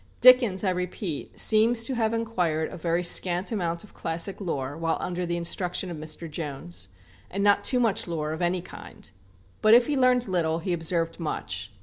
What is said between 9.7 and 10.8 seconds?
if he learned little, he